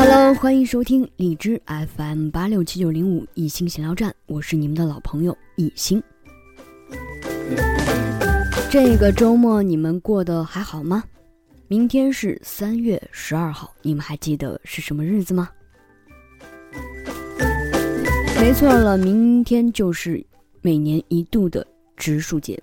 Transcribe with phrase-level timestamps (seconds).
[0.00, 1.60] Hello，欢迎收听荔枝
[1.96, 6.00] FM 八六七九零五一心闲聊站，我是你们的老朋友一心。
[8.70, 11.02] 这个周末你们过得还好吗？
[11.66, 15.50] 明天是三月十二号，你们还记得是什么日子吗？
[18.36, 20.24] 没错了，明天就是
[20.62, 22.56] 每年一度的植树节。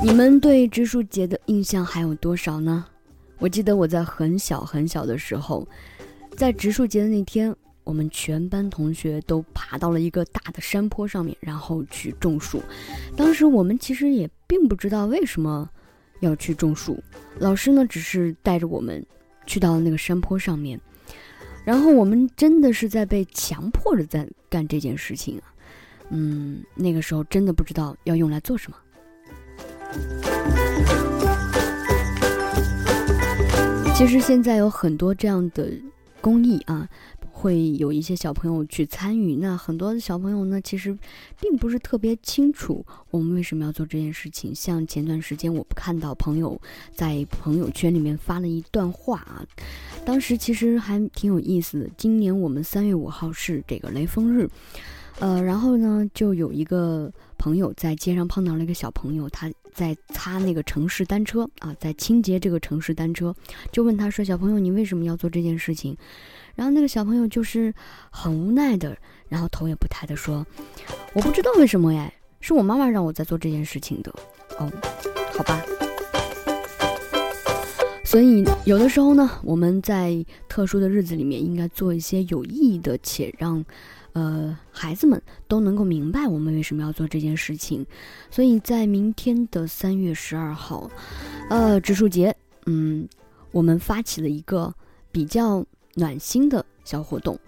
[0.00, 2.86] 你们对植树节的印象还有多少呢？
[3.42, 5.66] 我记得我在很小很小的时候，
[6.36, 7.52] 在植树节的那天，
[7.82, 12.62] 我们全班同学都爬到了一个大的山坡上面，然后去种树。
[13.16, 15.68] 当时我们其实也并不知道为什么
[16.20, 17.02] 要去种树，
[17.40, 19.04] 老师呢只是带着我们
[19.44, 20.80] 去到了那个山坡上面。
[21.64, 25.50] 然后我们真的是在被强迫着在干这件事情啊，
[26.10, 28.76] 嗯，那个时候真的不知道要用来做什么。
[33.94, 35.70] 其实现在有很多这样的
[36.20, 36.88] 公益啊，
[37.30, 39.36] 会有一些小朋友去参与。
[39.36, 40.96] 那很多的小朋友呢，其实
[41.40, 44.52] 并不是特别清楚我们为什么要做这件事情。
[44.52, 46.60] 像前段时间，我看到朋友
[46.94, 49.46] 在朋友圈里面发了一段话啊。
[50.04, 51.90] 当时其实还挺有意思的。
[51.96, 54.48] 今年我们三月五号是这个雷锋日，
[55.18, 63.34] 呃，然后呢，就有一个朋友在街上碰到了一个小朋友，他在擦那个城市单车啊，在清洁这个城市单车，
[63.70, 65.96] 就问他说：“小朋友，你为什么要做这件事情？”
[66.54, 67.72] 然后那个小朋友就是
[68.10, 68.96] 很无奈的，
[69.28, 70.46] 然后头也不抬的说
[71.14, 74.12] ：“我不知道为什么哎，是我妈妈让我在做这件事情的。”
[74.58, 74.70] 哦，
[75.32, 75.62] 好吧。
[78.04, 83.64] 所以，有的时候呢，我们在特殊的日子里面，应该做一些有意义的，且让，
[84.12, 87.86] 呃，孩子们都能够明白我们为什么要做这件事情。
[88.30, 90.90] 所以在明天的三月十二号，
[91.50, 92.34] 呃，植树节，
[92.66, 93.08] 嗯，
[93.50, 94.74] 我们发起了一个
[95.10, 95.64] 比较
[95.94, 97.38] 暖心的小活动。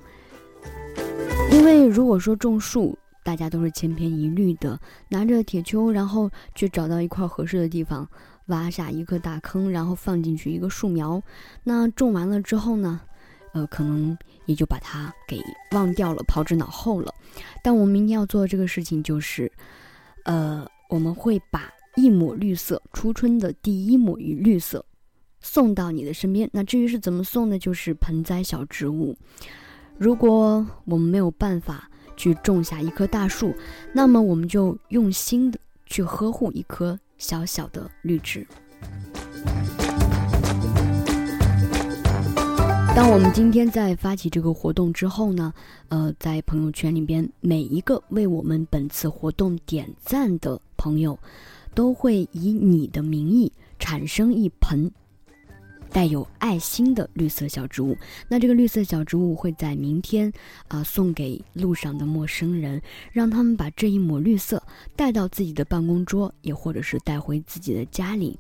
[1.53, 4.79] 因为如果说种树，大家都是千篇一律的，
[5.09, 8.09] 拿着铁锹，然后去找到一块合适的地方。
[8.49, 11.23] 挖下一个大坑，然后放进去一个树苗，
[11.63, 13.01] 那种完了之后呢，
[13.55, 17.15] 呃，可能也就把它给忘掉了，抛之脑后了。
[17.63, 19.51] 但我们明天要做的这个事情就是，
[20.25, 24.85] 呃，我们会把一抹绿色，初春的第一抹绿绿色，
[25.41, 26.51] 送到你的身边。
[26.53, 27.59] 那至于是怎么送呢？
[27.59, 29.17] 就是盆栽小植物。
[29.97, 33.55] 如果我们没有办法去种下一棵大树，
[33.93, 36.99] 那么我们就用心的去呵护一棵。
[37.17, 38.45] 小小的绿植。
[42.95, 45.53] 当我们今天在发起这个活动之后呢，
[45.89, 51.19] 呃，在朋友圈里边，每一个为我们本次活动点赞的朋友，
[51.75, 54.89] 都会以你的名义产生一盆。
[55.91, 57.97] 带有爱心的绿色小植物，
[58.29, 60.33] 那这个绿色小植物会在明天
[60.67, 62.81] 啊送给路上的陌生人，
[63.13, 64.61] 让他们把这一抹绿色
[64.97, 68.37] 带到自己的办公桌，也或者是带回自己的家里。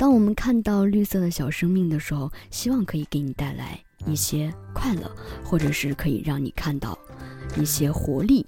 [0.00, 6.98] 当我们看到绿色的小生命的时候，希望可以给你带来一些快乐，或者是可以让你看到
[7.58, 8.46] 一些活力。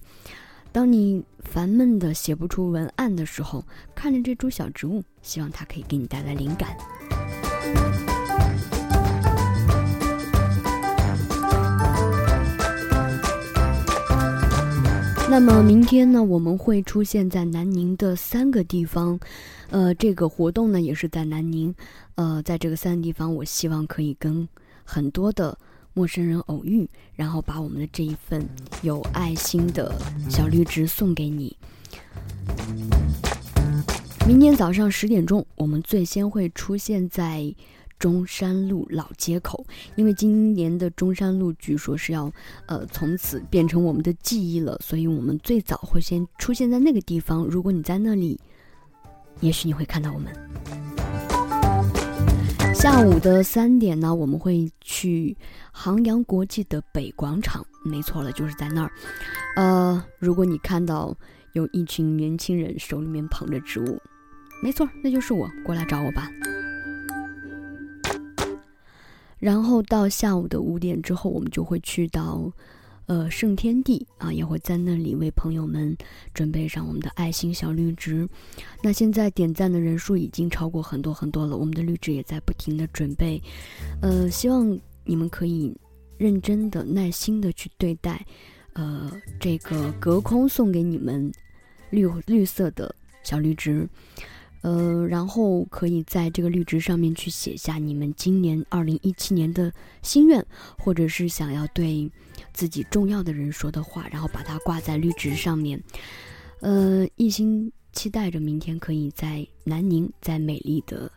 [0.72, 3.62] 当你烦闷的写不出文案的时候，
[3.94, 6.74] 看着这株小植物，希望它可以给你带来灵感。
[15.32, 19.19] 那么明天呢，我们会出现在南宁的三个地方，
[19.70, 21.75] 呃，这个活动呢也是在南宁，
[22.16, 24.47] 呃，在这个三个地方，我希望可以跟
[24.84, 25.56] 很多的
[25.94, 28.47] 陌生人偶遇，然后把我们的这一份
[28.82, 29.91] 有爱心的
[30.28, 31.56] 小绿植送给你。
[34.26, 37.54] 明天早上十点钟，我们最先会出现在。
[38.02, 39.64] 中山路老街口，
[39.94, 42.28] 因为今年的中山路据说是要，
[42.66, 47.44] 呃，从此变成我们的记忆了，所以我们最早会先出现在那个地方。
[47.44, 48.40] 如果你在那里，
[49.38, 50.32] 也许你会看到我们。
[52.75, 55.37] 下午的三点呢，我们会去
[55.70, 58.90] 杭阳国际的北广场，没错了，就是在那儿。
[59.55, 61.16] 呃，如果你看到
[61.52, 64.02] 有一群年轻人手里面捧着植物，
[64.60, 66.28] 没错，那就是我，过来找我吧。
[69.43, 72.49] 然后到下午的五点之后，我们就会去到，
[73.06, 75.97] 呃，圣天地啊，也会在那里为朋友们
[76.33, 78.29] 准备上我们的爱心小绿植。
[78.81, 83.43] 那现在点赞的人数已经超过很多很多了，我们的绿植也在不停的准备。
[84.00, 85.77] 呃，希望你们可以
[86.17, 88.25] 认真的、耐心的去对待，
[88.75, 89.11] 呃，
[89.41, 91.33] 这个隔空送给你们
[91.91, 92.94] 绿绿色的
[93.25, 93.89] 小绿植。
[94.62, 99.73] 呃，然后可以在这个绿植上面去写下你们今年二零一七年的
[100.03, 100.44] 心愿，
[100.79, 102.11] 或者是想要对
[102.53, 105.82] 自己重要的人说的话，然后把它挂在绿植上面。
[106.61, 111.11] 呃，一心期待着明天可以在南宁，在美丽的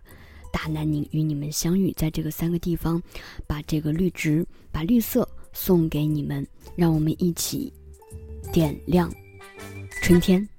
[0.51, 3.01] 大南宁与你们相遇，在这个三个地方，
[3.45, 6.45] 把这个绿植，把绿色送给你们，
[6.75, 7.71] 让我们一起
[8.51, 9.13] 点亮
[10.01, 10.50] 春天。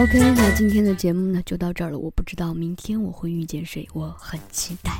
[0.00, 1.98] OK，那今天的节目呢就到这儿了。
[1.98, 4.90] 我不知道明天我会遇见谁，我很期待。